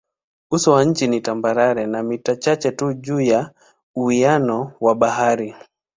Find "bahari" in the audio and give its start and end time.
4.95-5.55